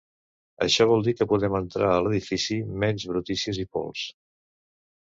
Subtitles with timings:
[0.65, 4.11] Això vol dir que poden entrar a l'edifici menys brutícies i pols.